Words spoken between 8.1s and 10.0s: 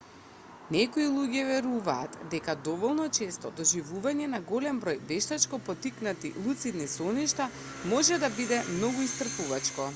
да биде многу исцрпувачко